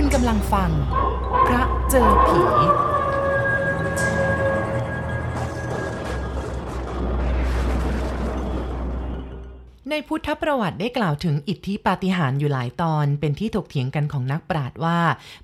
[0.00, 0.70] คุณกำลังฟัง
[1.46, 2.40] พระเจอผี
[9.90, 14.98] ในพุทธประวัติได้กล่าวถึงอิทธิปาฏิหาริย์อยู่หลายตอนเป็นที่ถกเถียงกันของนักปราชญ์ว่า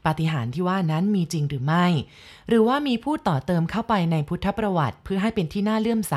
[0.07, 1.87] ปาฏิหาริย์ที่ว่านั้นมีจริงหรือไม่
[2.48, 6.14] หรือว่ามีผู้ต่อเติมเข้าไปในพุทธประวัติเพื่อให้เป็นที่น่าเลื่อมใส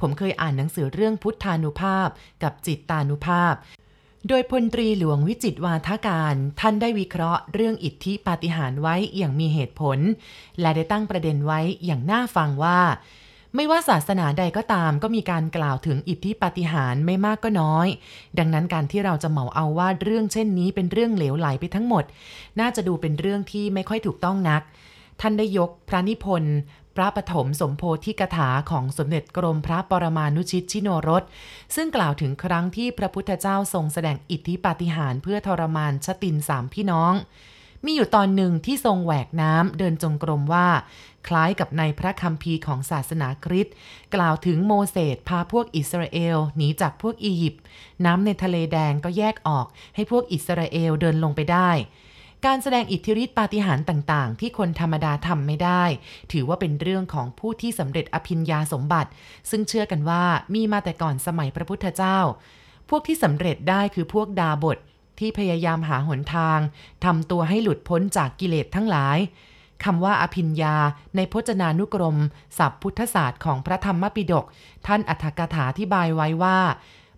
[0.00, 2.08] ผมเคยอ่านหนังสือเรื่องพุทธานุภาพ
[2.42, 3.54] กับจิตตานุภาพ
[4.28, 9.98] โดยพลตรีหลวงวิจิตวาทการ ท่านได้วิเคราะห์เรื่องอิทธิปาฏิหาริย์ไว้อย่างมีเหตุผล
[10.60, 12.80] และได้ตั้งประเด็นไว้อย่างน่าฟังว่า
[13.54, 17.88] ไม่ว่าศาสนาใดก็ตามก็มีการกล่าวถึงอิทธิปาฏิหาริย์ไม่มากก็น้อย
[18.38, 22.04] ดังนั้นการที่เราจะเหมาเอาว่าเรื่องเช่นนี้เป็นเรื่องเหลวไหลไปทั้งหมด
[22.60, 24.62] น่าจะดูเป็นเรื่องที่ไม่ค่อยถูกต้องนัก
[25.20, 26.56] ท่านได้ยกพระนิพนธ์
[26.96, 31.22] พระปฐมสมโพธิกถาของสมเด็จกรมพระปรมานุชิตชิโนรส
[31.74, 37.14] ซึ่งกล่าวถึงครั้งที่พระพุทธเจ้าทรงแสดงอิทธิปาฏิหาริย์เพื่อทรมานชตินสามพี่น้อง
[37.84, 40.68] มีอยู่ตอนหนึ่งที่ทรงแหวกน้ำเดินจงกรมว่า
[41.28, 43.74] คล้ายกับในพระคัมภีร์ของศาสนาคริสต์
[44.14, 47.62] กล่าวถึงโมเสสพาพวกอิสราเอลหนีจากพวกอียิปต์
[48.04, 51.70] น้ำในทะเลแดงก็แยกออกให้พวกอิสราเอลเดินลงไปได้
[52.46, 55.82] การแสดงอิทธิฤทธิปาฏิหาริย์ต่างๆ ที่คนธรรมดาทำไม่ได้
[56.32, 59.10] ถือว่าเป็นเรื่องของผู้ที่สำเร็จอภิญญาสมบัติ
[59.50, 62.18] ซึ่งเชื่อกันว่ามีมาแต่ก่อนสมัยพระพุทธเจ้า
[62.88, 64.78] พวกที่สำเร็จได้คือพวกดาบท
[65.18, 66.58] ที่พยายามหาหนทาง
[67.04, 69.18] ทำตัวให้หลุดพ้นจากกิเลสทั้งหลาย
[69.84, 70.76] คำว่าอภิญญา
[71.16, 72.18] ในพจนานุกรม
[72.58, 74.44] ศัพท์พุทธศาสตร์ของพระธรรมปิฎก
[74.86, 76.58] ท่านอัฏฐกถาที่บายไว้ว่า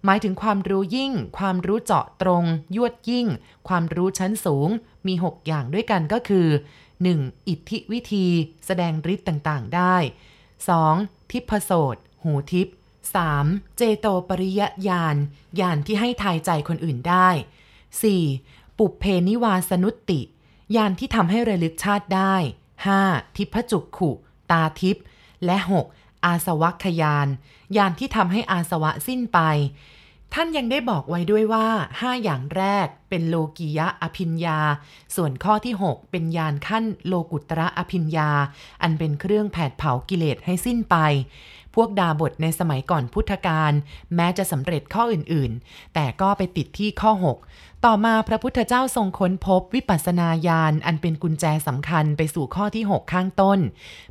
[0.05, 2.45] หมายถึงความรู้ยิ่ง ความรู้เจาะตรง
[2.77, 3.27] ยวดยิ่ง
[3.69, 4.69] ความรู้ชั้นสูง
[5.07, 6.49] มี 6 อย่างด้วยกันก็คือ
[6.99, 7.49] 1.
[7.49, 8.27] อิทธิวิธี
[8.67, 9.97] แสดงฤทธิ์ต่างๆ ได้
[10.63, 11.31] 2.
[11.31, 12.69] ทิพโสตหูทิพ
[13.23, 13.77] 3.
[13.77, 15.17] เจโตปริยญาณ
[15.61, 17.29] ญาณที่ให้ทายใจคนอื่นได้
[18.03, 18.79] 4.
[18.79, 20.21] ปุเพนิวาสนุตติ
[20.77, 22.35] ญาณที่ทำให้ระลึกชาติได้
[22.87, 23.37] 5.
[23.37, 24.11] ทิพจุกขุ
[24.51, 24.97] ตาทิพ
[25.45, 25.57] และ
[25.89, 26.08] 6.
[26.27, 27.29] อาสวัคยาน
[27.77, 29.41] ญาณที่ทำให้อาสวะสิ้นไป
[30.35, 31.67] ท่านยังได้บอกไว้ด้วยว่า
[31.99, 34.59] 5อย่างแรกเป็นโลกียะอภิญญา
[35.17, 38.31] ส่วนข้อที่ 6 เป็นญาณขั้นโลกุตระอภิญญา
[38.83, 40.97] อันเป็นเครื่องแผดเผากิเลสให้สิ้นไป
[41.75, 43.73] พวกดาบทในสมัยก่อนพุทธกาล
[44.15, 53.59] แม้จะสำเร็จข้ออื่นๆ แต่ก็ไปติดที่ข้อ 6 ต่อมาพระพุทธเจ้าทรงค้นพบวิปัสสนาญาณอันเป็นกุญแจสำคัญไปสู่ข้อที่ 6 ข้างต้น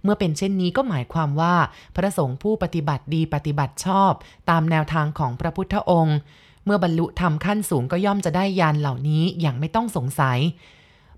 [0.04, 1.56] เมื่อเป็นเช่นนี้ก็หมายความว่า
[1.96, 4.12] พระสงฆ์ผู้ปฏิบัติดีปฏิบัติชอบ
[4.50, 6.18] ตามแนวทางของพระพุทธองค์
[6.66, 10.40] เมื่อบรรลุธรรมขั้นสูงก็ย่อมจะได้ญาณเหล่านี้อย่างไม่ต้องสงสัย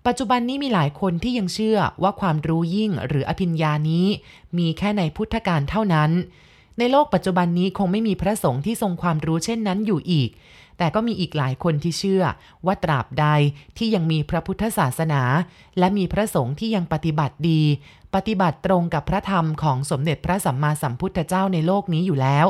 [0.06, 4.06] ปัจจุบันนี้มีหลายคนที่ยังเชื่อว่าความรู้ยิ่งหรืออภิญญานี้
[4.58, 6.12] มีแค่ในพุทธการเท่านั้น
[6.78, 10.30] ในโลกปัจจุบันนี้คงไม่มีพระสงฆ์ที่ทรงความรู้เช่นนั้นอยู่อีก
[10.80, 12.24] แต่ก็มีอีกหลายคนที่เชื่อ
[12.66, 13.26] ว่าตราบใด
[13.78, 15.22] ที่ยังมีพระพุทธศาสนา
[15.80, 17.62] และมีพระสงฆ์ที่ยังปฏิบัติดี
[18.16, 22.48] ปฏิบัติตรงกับพระธรรมของสมเด็จพระสัมมาสัมพุทธเจ้าในโลกนี้อยู่แล้ว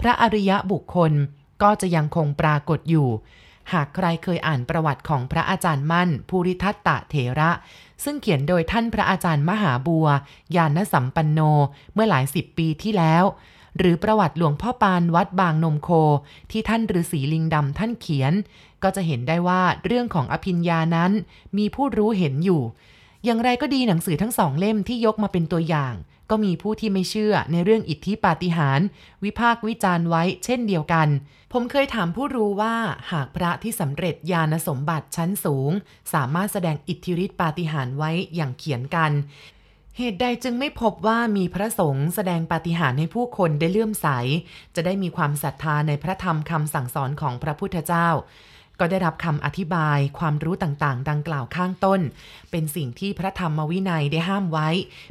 [0.00, 1.12] พระอริยะบุคคล
[1.62, 3.08] ก็จะยังคงปรากฏอยู่
[3.72, 7.50] หากใครเคยอ่านประวัติของพระอาจารย์มั่น ภูริทัตตะเถระ
[8.04, 10.06] ซึ่งเขียนโดยท่านพระอาจารย์มหาบัว
[10.56, 11.40] ยานสัมปันโน
[11.94, 13.24] เมื่อหลายสิบปีที่แล้ว
[13.78, 15.90] หรือประวัติหลวงพ่อปานวัดบางนมโค
[16.50, 18.32] ที่ท่านฤาษีลิงดำท่านเขียน
[18.82, 21.12] ก็จะเห็นได้ว่าเรื่องของอภิญญานั้น
[21.58, 22.62] มีผู้รู้เห็นอยู่
[23.24, 25.94] อย่างไรก็ดีหนังสือทั้งสองเล่มที่ยกมาเป็นตัวอย่าง
[26.30, 28.86] ก็มีผู้ที่ไม่เชื่อในเรื่องอิทธิปาฏิหาริย์
[29.24, 31.08] วิพากวิจารณ์ไว้เช่นเดียวกัน
[31.52, 32.74] ผมเคยถามผู้รู้ว่า
[33.12, 35.70] หากพระที่สำเร็จญาณสมบัติชั้นสูง
[36.12, 39.10] สามารถแสดงอิทธิฤทธิปาฏิหาริย์ไว้อย่างเขียนกัน
[39.98, 44.08] เหตุใดจึงไม่พบว่ามีพระสงฆ์แสดงปาฏิหาริย์ให้ผู้คนได้เลื่อมใส
[44.74, 48.08] จะได้มีความศรัทธาในพระธรรมคำสั่งสอนของพระพุทธเจ้า
[48.80, 52.00] ก็ได้รับคำอธิบายความรู้ต่างๆ ดังกล่าวข้างต้น
[52.50, 54.68] เป็นสิ่งที่พระธรรมวินัยได้ห้ามไว้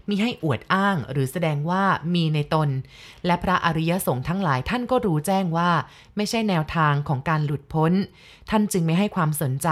[0.08, 1.84] มิให้อวดอ้างหรือแสดงว่า
[2.14, 2.70] มีในตน
[3.26, 5.72] และพระอริยสงฆ์ทั้งหลายท่านก็รู้แจ้งว่า
[6.16, 7.92] ไม่ใช่แนวทางของการหลุดพ้น
[8.50, 9.70] ท่านจึงไม่ให้ความสนใจ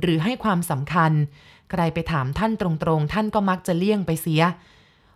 [0.00, 1.12] หรือให้ความสำคัญ
[1.72, 4.42] ใครไปถามท่านตรงๆ ท่านก็มักจะเลี่ยงไปเสีย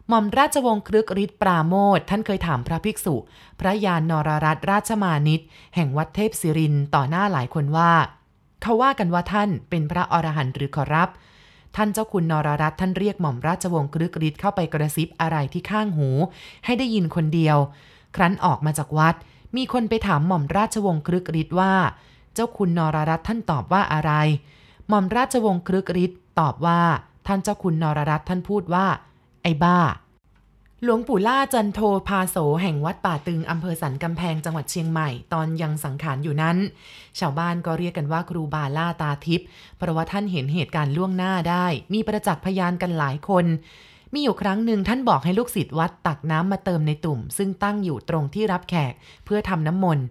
[0.09, 3.15] หม่อมราชวงศ์ครึกฤทธิ์ปราโมทท่านเคยถามพระภิกษุ
[3.61, 5.41] พระยานนรรัตราชมานิต
[5.75, 7.93] แห่งวัดเทพศิรินต่อหน้าหลายคนว่า
[8.63, 11.09] เขาว่ากันว่าท่านเป็นพระอรหันต์หรือขอรับ
[11.77, 16.09] ท่านเจ้าคุณนรรัตท่านเรียกหม่อมราชวงศ์ครึกฤทธิ์เข้าไปกระซิบอะไรที่ข้างหู
[16.65, 17.57] ให้ได้ยินคนเดียว
[18.17, 19.15] ครั้นออกมาจากวัด
[19.57, 21.73] มีคนไปถามหม่อมราชวงศ์ครึกฤทธิ์ว่า
[22.35, 24.13] เจ้าคุณนรรัตท่านตอบว่าอะไร
[24.89, 26.81] หม่อมราชวงศ์ครึกฤทธิ์ตอบว่า
[27.27, 28.87] ท่านเจ้าคุณนรรัตน์ท่านพูดว่า
[29.43, 29.89] ไอ้บ้าห
[30.85, 36.57] หลวงปู่ล่าจันโทพาโสแห่งวัดป่าตึงอำเภอสันกำแพงจังหวัดเชียงใหม่ ตอนยังสังขารอยู่นั้น
[37.19, 39.47] ชาวบ้านก็เรียกกันว่าครูบาล่าตาทิพย์
[39.77, 43.45] เพราะว่าท่านเห็นเหตุการณ์ล่วงหน้าได้ มีประจักษ์พยานกันหลายคน
[44.13, 48.93] มีอยู่ครั้งหนึ่งท่านบอกให้ลูกศิษย์วัดตักน้ำมาเติมในตุ่ม ซึ่งตั้งอยู่ตรงที่รับแขก
[49.25, 50.05] เพื่อทำน้ำมนต์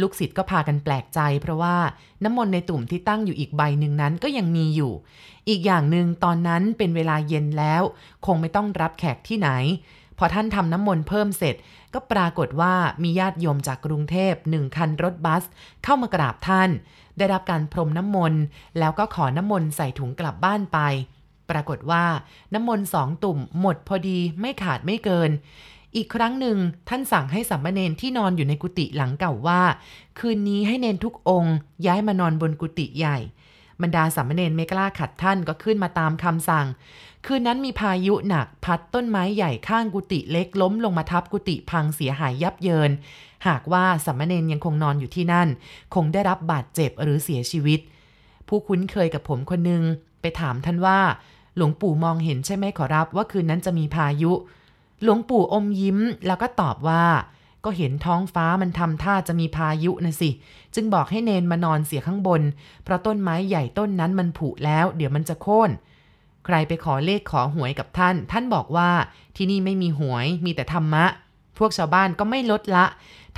[0.00, 1.76] ลูกศิษย์ก็พากันแปลกใจ เพราะว่า
[2.24, 4.92] น้ำมนต์ในตุ่มที่ตั้งอยู่อีกใบหนึ่งนั้นก็ยังมีอยู่
[5.48, 7.82] อีกอย่างหนึ่งตอนนั้นเป็นเวลาเย็นแล้ว
[8.26, 9.50] คงไม่ต้องรับแขกที่ไหน
[10.18, 11.54] พอท่านทำน้ำมนต์เพิ่มเสร็จ
[11.94, 15.44] ก็ปรากฏว่ามีญาติโยมจากกรุงเทพหนึ่งคันรถบัส
[15.84, 16.70] เข้ามากราบท่าน
[17.18, 18.42] ได้รับการพรมน้ำมนต์
[18.78, 20.78] แล้วก็ขอน้ำมนต์ใส่ถุงกลับบ้านไป
[21.52, 22.04] ปรากฏว่า
[22.54, 25.30] น้ำมนต์สองตุ่มหมดพอดีไม่ขาดไม่เกิน
[25.96, 26.58] อีกครั้งหนึ่ง
[26.88, 29.62] ท่านสั่งให้สัมมาเนนที่นอนอยู่ในกุฏิหลังเก่าว่า
[30.18, 31.54] คืนนี้ให้เนนทุกองค์
[31.86, 33.18] ย้ายมานอนบนกุฏิใหญ่
[33.82, 36.66] บรรดาสัมมาเนนไม่กล้าขัดท่านก็ขึ้นมาตามคำสั่ง
[37.26, 42.90] คืนนั้นมีพายุหนักพัดต้นไม้ใหญ่ข้างกุฏิเล็กล้มลงมาทับกุฏิพังเสียหายยับเยิน
[43.46, 45.48] หากว่าสัมมาเนนยังคงนอนอยู่ที่นั่น
[45.94, 47.80] คงได้รับบาดเจ็บหรือเสียชีวิต
[48.48, 49.82] ผู้คุ้นเคยกับผมคนหนึ่ง
[50.20, 50.98] ไปถามท่านว่า
[51.56, 54.32] หลวงปู่มองเห็นใช่ไหมขอรับว่าคืนนั้นจะมีพายุ
[55.02, 57.04] หลวงปู่อมยิ้มแล้วก็ตอบว่า
[57.64, 60.30] ก็เห็นท้องฟ้ามันทำท่าจะมีพายุนะสิ
[60.74, 62.42] จึงบอกให้เนนมานอนเสียข้างบน
[62.84, 65.70] เพราะต้นไม้ใหญ่ต้นนั้นมันผุแล้ว เดี๋ยวมันจะโค่น
[66.46, 68.90] ใครไปขอเลขขอหวยกับท่าน ท่านบอกว่า
[69.36, 71.04] ที่นี่ไม่มีหวยมีแต่ธรรมะ
[71.58, 72.86] พวกชาวบ้านก็ไม่ลดละ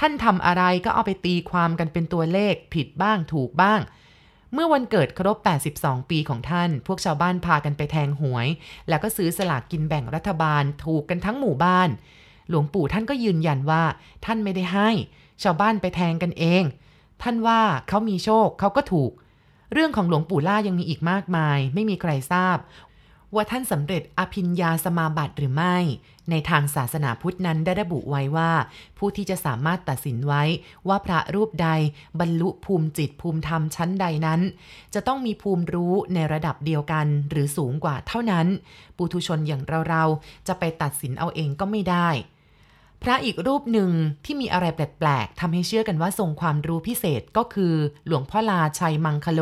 [0.01, 3.81] ท่านทำอะไรก็เอาไปตีความกันเป็นตัวเลขผิดบ้างถูกบ้าง
[4.55, 5.37] เมื่อวันเกิดครบ
[5.75, 8.47] 82 ปีของท่าน พวกชาวบ้านพากันไปแทงหวย
[8.89, 11.89] แล้วก็ซื้อสลากกินแบ่งรัฐบาลถูกกันทั้งหมู่บ้าน
[12.49, 13.83] หลวงปู่ท่านก็ยืนยันว่า
[14.25, 14.91] ท่านไม่ได้ให้
[15.43, 16.65] ชาวบ้านไปแทงกันเอง
[17.23, 19.11] ท่านว่าเขามีโชคเขาก็ถูก
[19.73, 22.57] เรื่องของหลวงปู่ล่ายังมีอีกมากมาย ไม่มีใครทราบ
[23.35, 25.77] ว่าท่านสำเร็จอภิญญาสมาบัติหรือไม่
[26.31, 28.51] ในทางศาสนาพุทธนั้นได้ระบุไว้ว่า
[28.99, 30.43] ผู้ที่จะสามารถตัดสินไว้
[30.89, 31.69] ว่าพระรูปใด
[32.21, 34.41] บรรลุภูมิจิตภูมิธรรมชั้นใดนั้น
[34.95, 38.47] จะต้องมีภูมิรู้ในระดับเดียวกันหรือสูงกว่าเท่านั้น
[38.97, 42.11] ปุถุชนอย่างเราๆจะไปตัดสินเอาเองก็ไม่ได้
[43.03, 43.91] พระอีกรูปหนึ่ง
[44.25, 47.75] ที่มีอะไรแปลกๆทำให้เชื่อกันว่าทรงความรู้พิเศษก็คือ
[48.07, 49.41] หลวงพ่อลาชัยมังคโล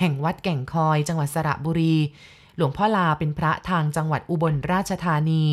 [0.00, 1.96] แห่งวัดแก่งคอยจังหวัดสระบุรี
[2.56, 5.44] หลวงพ่อลาเป็นพระทางจังหวัดอุบลราชธานี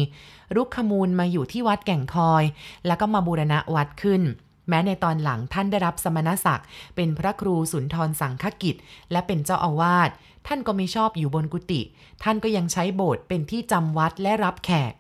[0.56, 2.44] รุกขมูลมาอยู่ที่วัดแก่งคอย
[2.88, 4.21] แล้วก็มาบูรณะวัดขึ้น
[4.69, 8.75] แม้ในตอนหลังท่านได้รับสมณศักดิ์ เป็นพระครูสุนทรสังฆกิจ
[9.12, 10.09] และเป็นเจ้าอาวาส
[10.48, 11.81] ท่านก็ไม่ชอบอยู่บนกุฏิ
[12.24, 14.94] ท่านก็ยังใช้โบสถ์เป็นที่จำวัดและรับแขก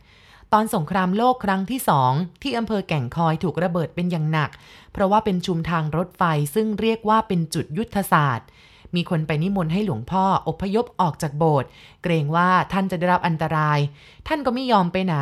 [0.53, 2.11] ตอนสงครามโลกครั้งที่สอง
[2.41, 4.49] ที่อำเภอแก่งคอยถูกระเบิดเป็นอย่างหนัก
[4.93, 6.23] เพราะว่าเป็นชุมทางรถไฟ
[6.55, 8.47] ซึ่งเรียกว่าเป็นจุดยุทธศาสตร์
[8.95, 11.69] มีคนไปนิมนต์ให้หลวงพ่ออพยพออกจากโบสถ์
[12.03, 13.79] เกรงว่าท่านจะได้รับอันตราย
[14.27, 15.15] ท่านก็ไม่ยอมไปไหน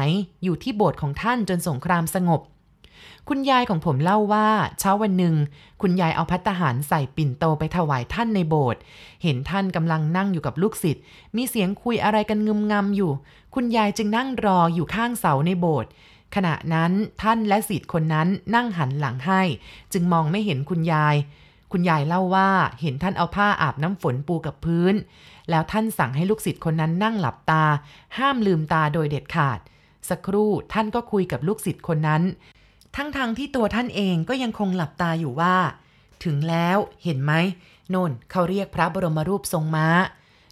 [0.43, 2.41] อยู่ที่โบสถ์ของท่านจนสงครามสงบ
[3.29, 4.47] คุณยายของผมเล่าว่า
[4.79, 5.35] เช้าวันหนึ่ง
[5.81, 8.81] คุณยายเอาพัตตาหารใส่ปิ่นโตไปถวายท่านในโบสถ์
[9.23, 11.03] เห็นท่านกำลังนั่งอยู่กับลูกศิษย์
[11.35, 13.11] มีเสียงคุยอะไรกันงึมงำอยู่
[13.55, 15.89] คุณยายจึงนั่งรออยู่ข้างเสาในโบสถ์
[16.35, 19.41] ขณะนั้นท่านและศิษย์คนนั้นนั่งหันหลังให้
[19.93, 21.15] จึงมองไม่เห็นคุณยาย
[21.71, 22.49] คุณยายเล่าว่า
[22.81, 24.93] เห็นท่านเอาผ้าอาบน้ำฝนปูกับพื้น
[25.49, 27.63] แล้วท่านสั่งให้ลูกศิษย์คนนั้นนั่งหลับตา
[28.17, 29.59] ห้ามลืมตาโดยเด็ดขาด
[30.09, 32.23] สักครู่ท่านก็คุยกับลูกศิษย์คนนั้น
[32.95, 35.55] ทั้งๆทที่ตัวท่านเองก็ยังคงหลับตาอยู่ว่า
[36.23, 37.33] ถึงแล้วเห็นไหม
[37.89, 39.87] โน่นเขาเรียกพระบรมรูปทรงม้า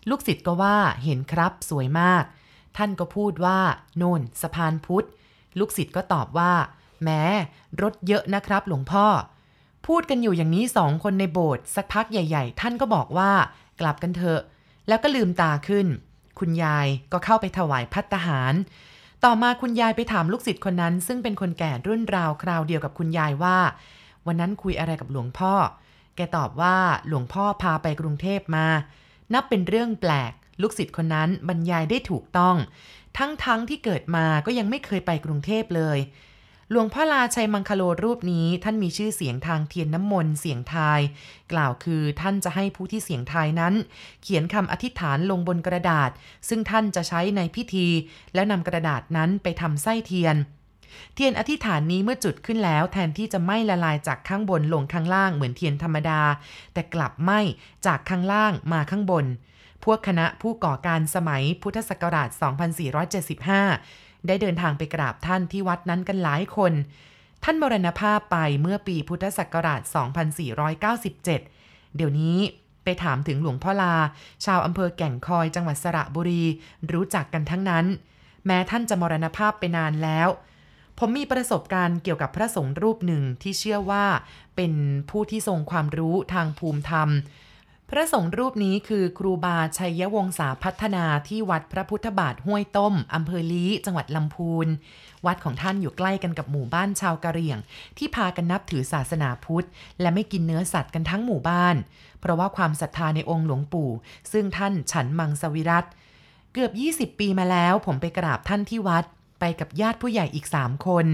[0.10, 2.24] ลูกศิษย์ก็ว่าเห็นครับสวยมาก
[2.78, 3.59] ท่านก็พูดว่า
[3.97, 5.07] โน่นสะพานพุทธ
[5.59, 6.54] ลูกศิษย์ก็ตอบว่า
[7.04, 7.24] แม้
[7.81, 9.06] รถเยอะนะครับหลวงพ่อ
[9.87, 13.31] พูดกันอยู่อย่างนี้สองคนในโบสถ์สักพักใหญ่ ๆ ท่านก็บอกว่า
[13.79, 14.41] กลับกันเถอะ
[14.87, 15.87] แล้วก็ลืมตาขึ้น
[16.39, 18.53] คุณยายก็เข้าไปถวายพัตตาหาร
[19.23, 23.57] ต่อมาคุณยายไปถามลูกศิษย์คนนั้น ซึ่งเป็นคนแก่รุ่นราวคราวเดียวกับคุณยายว่า
[24.27, 25.53] วันนั้นคุยอะไรกับหลวงพ่อ
[26.15, 26.77] แกตอบว่า
[27.07, 28.67] หลวงพ่อพาไปกรุงเทพมา
[29.33, 32.56] นับเป็นเรื่องแปลก ลูกศิษย์คนนั้นบรรยายได้ถูกต้อง
[33.17, 35.97] ทั้งๆทที่เกิดมาก็ยังไม่เคยไปกรุงเทพเลย
[36.71, 41.00] หลวงพ่อลาชัยมังคโลรูปนี้ท่านมีชื่อเสียงทางเทียนน้ำมนต์เสียงทาย
[41.52, 43.74] กล่าวคือท่านจะให้ผู้ที่เสียงทายนั้น
[44.24, 46.09] เขียนคำอธิษฐานลงบนกระดาษ
[46.50, 47.88] ซึ่งท่านจะใช้ในพิธี
[48.33, 50.36] แล้วนำกระดาษนั้นไปทำไส้เทียน
[51.16, 56.21] เทียนอธิษฐานนี้เมื่อจุดขึ้นแล้ว แทนที่จะไหม้ละลายจากข้างบนลงข้างล่างเหมือนเทียนธรรมดา
[56.74, 57.40] แต่กลับไหม้
[57.86, 59.26] จากข้างล่างมาข้างบน
[59.86, 62.30] พวกคณะผู้ก่อการสมัยพุทธศักราช
[63.16, 66.74] 2475 ได้เดินทางไปกราบท่านที่วัดนั้นกันหลายคน
[67.44, 69.81] ท่านมรณภาพไปเมื่อปีพุทธศักราช
[70.83, 72.38] 2497 เดี๋ยวนี้
[72.83, 73.95] ไปถามถึงหลวงพ่อลา
[74.45, 76.44] ชาวอำเภอแก่งคอยจังหวัดสระบุรี
[76.92, 77.86] รู้จักกันทั้งนั้น
[78.45, 80.30] แม้ท่านจะมรณภาพไปนานแล้ว
[81.00, 84.06] ผมมีประสบการณ์เกี่ยวกับพระสงฆ์รูปหนึ่งที่เชื่อว่า
[84.56, 84.74] เป็น
[85.09, 87.09] ผู้ที่ทรงความรู้ทางภูมิธรรม
[87.91, 94.67] พระสงฆ์รูปนี้คือครูบาชัยวงศาพัฒนาที่วัดพระพุทธบาทห้วยต้ม อำเภอลี้จังหวัดลำพูน
[95.25, 97.59] วัดของท่านอยู่ใกล้กันกับหมู่บ้านชาวกะเหรี่ยง
[97.97, 99.67] ที่พากันนับถือศาสนาพุทธ
[100.01, 101.75] และไม่กินเนื้อสัตว์กันทั้งหมู่บ้าน
[102.19, 103.89] เพราะว่าความศรัทธาในองค์หลวงปู่
[104.31, 105.85] ซึ่งท่านฉันมังสวิรัต
[106.53, 106.71] เกือบ
[107.13, 109.06] 20 ปีมาแล้ว ผมไปกราบท่านที่วัด
[109.39, 111.06] ไปกับญาติผู้ใหญ่อีกสามคน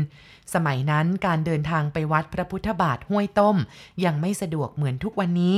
[0.54, 3.58] สมัยนั้นการเดินทางไปวัดพระพุทธบาทห้วยต้ม
[4.06, 5.58] ยังไม่สะดวกเหมือนทุกวันนี้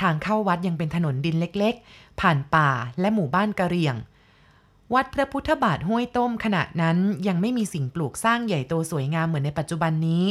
[0.00, 2.68] ทางเข้าวัดยังเป็นถนนดินเล็กๆ ผ่านป่า
[3.00, 3.96] และหมู่บ้านกะเหรี่ยง
[4.94, 10.24] วัดพระพุทธบาทห้วยต้มขณะนั้นยังไม่มีสิ่งปลูกสร้างใหญ่โตสวยงามเหมือนในปัจจุบันนี้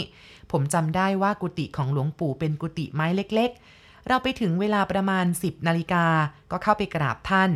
[0.51, 6.05] ผมจำได้ว่ากุฏิของหลวงปู่เป็นกุฏิไม้เล็กๆ เราไปถึงเวลาประมาณ 10นาฬิกา
[6.51, 7.49] ก็เข้าไปกราบท่าน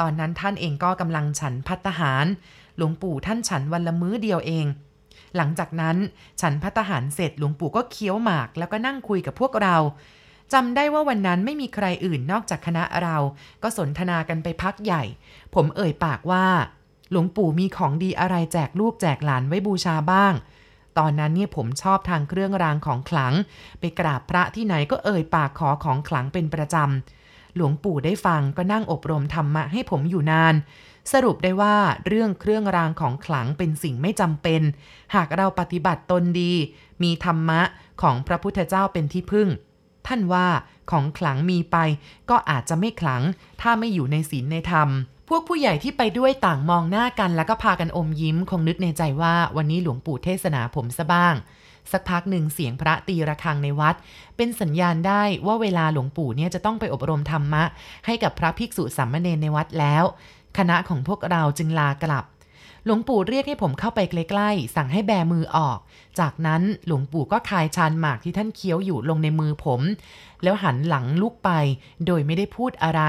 [0.00, 2.26] ตอนนั้นท่านเองก็กำลังฉันพัตหาร
[2.76, 4.66] หลวงปู่ท่านฉันวันละมื้อเดียวเอง
[5.36, 5.96] หลังจากนั้น
[6.40, 9.76] ฉันพัตหารเสร็จหลวงปู่ก็เคี้ยวหมาก แล้วก็นั่งคุยกับพวกเรา
[10.52, 13.16] จำได้ว่าวันนั้นไม่มีใครอื่นนอกจากคณะเรา
[13.62, 15.02] ก็สนทนากันไปพักใหญ่
[15.54, 16.46] ผมเอ่ยปากว่า
[17.10, 20.34] หลวงปู่มีของดีอะไรแจกลูกแจกหลานไว้บูชาบ้าง
[20.98, 23.34] ตอนนั้นเนี่ยผมชอบทางเครื่องรางของขลัง
[23.80, 30.54] ไปกราบพระที่ไหนก็เอ่ยปากขอของขลังเป็นประจำ หลวงปู่ได้ฟังก็นั่งอบรมธรรมะให้ผมอยู่นาน
[31.12, 34.62] สรุปได้ว่าเรื่องเครื่องรางของขลังเป็นสิ่งไม่จำเป็น
[35.14, 36.52] หากเราปฏิบัติตนดี
[37.02, 37.62] มีธรรมะ
[38.02, 39.48] ของพระพุทธเจ้าเป็นที่พึ่ง
[40.06, 40.46] ท่านว่า
[40.90, 41.76] ของขลังมีไป
[42.30, 43.22] ก็อาจจะไม่ขลัง
[43.60, 44.88] ถ้าไม่อยู่ในศีลในธรรม
[45.28, 51.34] พวกผู้ใหญ่ที่ไปด้วยต่างมองหน้ากันแล้วก็พากันอมยิ้ม คงนึกในใจว่าวันนี้หลวงปู่เทศนาผมซะบ้าง
[51.92, 53.94] สักพักหนึ่งเสียงพระตีระฆังในวัด
[54.36, 57.64] เป็นสัญญาณได้ว่าเวลาหลวงปู่เนี่ยจะต้องไปอบรมธรรมะ
[58.06, 60.04] ให้กับพระภิกษุสามเณรในวัดแล้ว
[60.58, 62.24] คณะของพวกเราจึงลากลับ
[62.84, 65.78] หลวงปู่เรียกให้ผมเข้าไปใกล้ๆ สั่งให้แบมือออก
[66.20, 69.80] จากนั้นหลวงปู่ก็คายชานหมากที่ท่านเคี้ยวอยู่ลงในมือผม
[70.42, 71.50] แล้วหันหลังลุกไป
[72.06, 73.02] โดยไม่ได้พูดอะไร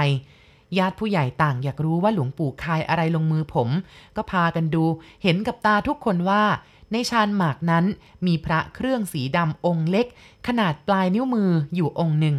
[0.77, 3.69] ญาติผู้ใหญ่ต่างอยากรู้ว่าหลวงปู่คายอะไรลงมือผม
[4.15, 4.83] ก็พากันดู
[5.23, 6.43] เห็นกับตาทุกคนว่า
[6.91, 7.85] ในชานหมากนั้น
[8.25, 10.07] มีพระเครื่องสีดำองค์เล็ก
[10.47, 12.35] ขนาดปลายนิ้วมืออยู่องค์หนึ่ง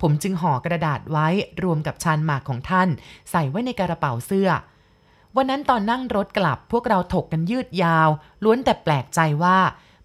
[0.00, 1.28] ผมจึงห่อกระดาษไว้
[1.62, 2.88] รวมกับชานหมากของท่าน
[3.30, 4.48] ใส่ไว้ในกระเป๋าเสื้อ
[5.36, 8.08] วันนั้นตอนนั่งรถกลับพวกเราถกกันยืดยาว
[8.44, 9.58] ล้วนแต่แปลกใจว่า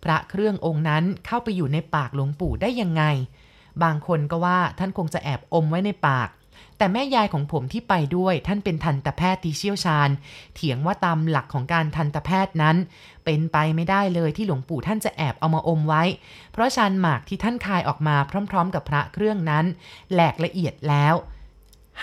[0.04, 3.04] พระเครื่ององค์นั้นเข้าไปอยู่ในปากหลวงปู่ได้ยังไง
[3.84, 6.30] บางคนก็ว่าท่านคงจะแอบอมไว้ในปาก
[6.78, 10.10] แต่แม่ยายของผมที่ไปด้วยท่านเป็นทันตแพทย์ที่เชี่ยวชาญ
[10.56, 12.78] เถียงว่าตามหลักของการทันตแพทย์นั้น
[13.26, 16.04] เป็นไปไม่ได้เลยที่หลวงปู่ท่านจะแอบเอามาอมไว้
[16.52, 18.16] เพราะชานหมากที่ท่านคายออกมา
[18.52, 19.66] พร้อม ๆ กับพระเครื่องนั้น
[20.14, 21.16] แหลกละเอียดแล้ว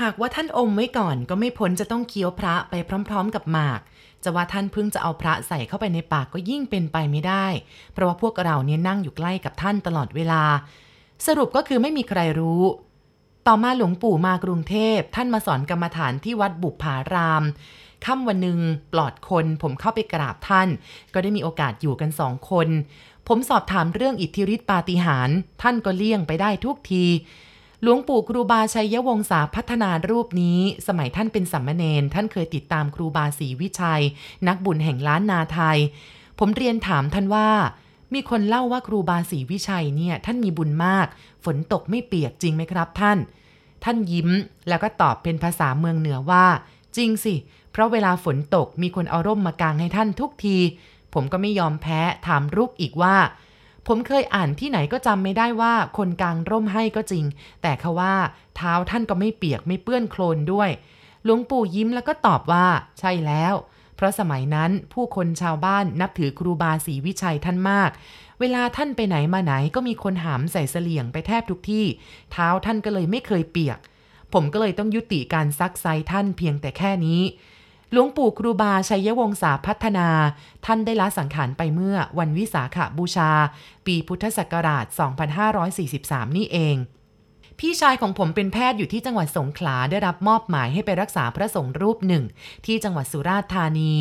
[0.02, 2.74] หากว่าท่านอมไว้ก่อนก็ไม่พ้นจะต้องเคี้ยวพระไป
[3.08, 3.80] พร้อม ๆ กับหมาก
[4.24, 7.46] จะว่าท่านเพิ่งจะเอาพระใส่เข้าไปในปากก็ยิ่งเป็นไปไม่ได้
[7.92, 10.42] เพราะว่าพวกเราเนี่ยนั่งอยู่ใกล้กับท่านตลอดเวลา
[11.26, 12.62] สรุปก็คือไม่มีใครรู้
[13.46, 17.42] ต่อมาหลวงปู่มากรุงเทพ ท่านมาสอนกรรมฐานที่วัดบุพาราม
[18.04, 18.58] ค่ำวันหนึ่ง
[18.92, 20.68] ปลอดคนผมเข้าไปกราบท่าน
[21.12, 22.68] ก็ได้มีโอกาสอยู่กันสองคน
[23.28, 27.04] ผมสอบถามเรื่องอิทธิฤทธิปาฏิหาริย์ท่านก็เลี่ยงไปได้ทุกที
[27.82, 34.02] หลวงปู่ครูบาชัยวงศาพัฒนารูปนี้ สมัยท่านเป็นสัมมเนนท่านเคยติดตามครูบาศรีวิชัย
[34.48, 35.78] นักบุญแห่งล้านนาไทย
[36.38, 37.48] ผมเรียนถามท่านว่า
[38.14, 41.06] มีคนเล่าว่าครูบาศรีวิชัยเนี่ยท่านมีบุญมาก
[41.44, 43.18] ฝนตกไม่เปียกจริงไหมครับท่าน
[43.84, 44.30] ท่านยิ้ม
[44.68, 46.46] แล้วก็ตอบเป็นภาษาเมืองเหนือว่า
[46.96, 47.34] จริงสิ
[47.72, 50.56] เพราะเวลาฝนตกมีคนเอาร่มมากางให้ท่านทุกที
[51.14, 53.16] ผมก็ไม่ยอมแพ้ถามรุกอีกว่า
[53.86, 57.24] ผมเคยอ่านที่ไหนก็จำไม่ได้ว่าคนกลางร่มให้ก็จริง
[57.62, 58.14] แต่เขาว่า
[58.56, 60.70] เท้าท่านก็ไม่เปียกไม่เปื้อนโคลนด้วย
[61.24, 62.66] หลวงปู่ยิ้มแล้วก็ตอบว่า
[62.98, 63.54] ใช่แล้ว
[63.96, 67.90] เพราะสมัยนั้นผู้คนชาวบ้านนับถือครูบาศรีวิชัยท่านมาก
[68.40, 71.84] เวลาท่านไปไหนมาไหนก็มีคนหามใส่เสลี่ยงไปแทบทุกที่
[72.32, 73.78] เท้าท่านก็เลยไม่เคยเปียก
[74.32, 77.22] ผมก็เลยต้องยุติการซักไซท่านเพียงแต่แค่นี้
[77.92, 80.08] หลวงปู่ครูบาชัยวงศาพัฒนา
[80.64, 83.30] ท่านได้ละสังขารไปเมื่อวันวิสาขบูชา
[83.86, 84.84] ปีพุทธศักราช
[85.60, 86.76] 2543 นี่เอง
[87.60, 92.24] พี่ชายของผมเป็นแพทย์อยู่ที่จังหวัดสงขลาได้รับมอบหมายให้ไปรักษาพระสงฆ์รูปหนึ่ง
[92.66, 93.92] ที่จังหวัดสุราษฎร์ธานี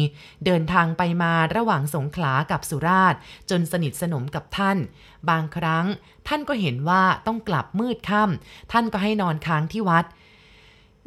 [0.46, 4.78] เดินทางไปมาระหว่างสงขลากับสุราษฎร์จนสนิทสนมกับท่าน
[5.30, 5.86] บางครั้ง
[6.28, 10.06] ท่านก็เห็นว่าต้องกลับมืดค่ำท่านก็ให้นอนค้างที่วัด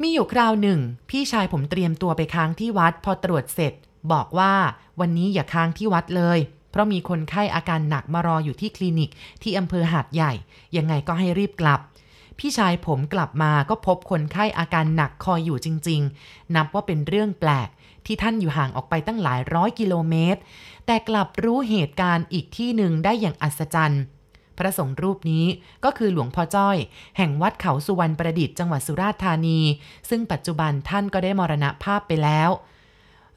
[0.01, 0.79] มีอยู่คราวหนึ่ง
[1.09, 3.73] พี่ชายผมเตรียมตัวไปค้างที่วัดพอตรวจเสร็จ
[4.11, 4.53] บอกว่า
[4.99, 6.39] วันนี้อย่าค้างที่วัดเลย
[6.71, 9.09] เพราะมีคนไข้อาการหนักมารออยู่ที่คลินิก
[9.41, 10.33] ที่อำเภอหาดใหญ่
[10.77, 11.79] ยังไงก็ให้รีบกลับ
[12.39, 17.69] พี่ชายผมกลับมาก็พบคนไข้อาการหนักคอยอยู่จริง ๆ นับว่าเป็นเรื่องแปลก
[18.05, 20.39] ที่ท่านอยู่ห่างออกไปตั้งหลายร้อยกิโลเมตร
[20.85, 24.03] แต่กลับรู้เหตุการณ์อีกที่หนึ่งได้อย่างอัศจรรย์
[24.59, 25.45] พระสงฆ์รูปนี้
[25.85, 26.77] ก็คือหลวงพ่อจ้อย
[27.17, 29.59] แห่งวัดเขาสุวรรณประดิษฐ์จังหวัดสุราษฎร์ธานี
[30.09, 32.51] ซึ่งปัจจุบันท่านก็ได้มรณภาพไปแล้ว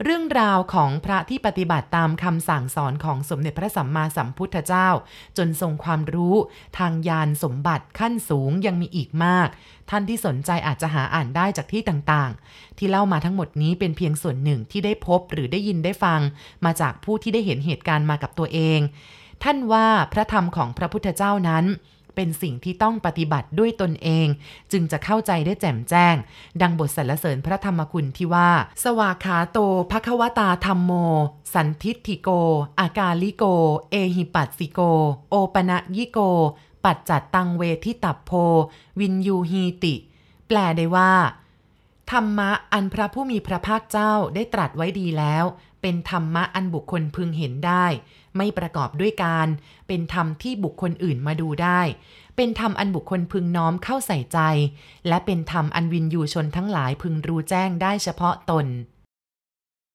[0.05, 4.89] เรื่องราวของพระที่ปฏิบัติตามคำสั่งสอนของสมเด็จพระสัมมาสัมพุทธเจ้า
[5.37, 6.37] จนทรงความรู้
[6.79, 9.49] ทางยานสมบัติขั้นสูงยังมีอีกมาก
[9.91, 16.21] ท่านที่สนใจอาจจะหาอ่านได้จากที่ต่างๆ ที่เล่ามาทั้งหมดนี้เป็นเพียงส่วนหนึ่งที่ได้พบหรือได้ยินได้ฟัง
[16.65, 18.81] มาจากผู้ที่ได้เห็นเหตุการณ์มากับตัวเอง
[19.43, 21.65] ท่านว่าพระธรรมของพระพุทธเจ้านั้น
[22.15, 24.27] เป็นสิ่งที่ต้องปฏิบัติด้วยตนเอง
[24.73, 26.15] จึงจะเข้าใจได้แจ่มแจ้ง
[26.63, 28.51] ดังบทสรรเสริญพระธรรมคุณที่ว่า
[28.83, 29.59] สวากขาโต
[29.91, 30.93] ภควตาธรรมโม
[31.55, 32.29] สันทิฏฐิโก
[32.81, 33.45] อากาลิโก
[33.91, 34.81] เอหิปัสสิโก
[35.31, 36.19] โอปนะยิโก
[36.85, 38.31] ปัจจัดตังเวทิตับโพ
[39.01, 39.95] วินยูฮีติ
[40.47, 41.13] แปลได้ว่า
[42.11, 45.45] ธรรมะอันพระผู้มีพระภาคเจ้าได้ตรัสไว้ดีแล้ว
[45.83, 47.87] เป็นธรรมะอันบุคคลพึงเห็นได้
[48.37, 49.49] ไม่ประกอบด้วยการ
[49.89, 51.81] เป็นธรรมที่บุคคลอื่นมาดูได้
[52.37, 54.39] เป็นธรรมอันบุคคลพึงน้อมเข้าใส่ใจ
[55.09, 58.67] และเป็นธรรมอันวินยูชนทั้งหลายพึงรู้แจ้งได้เฉพาะตน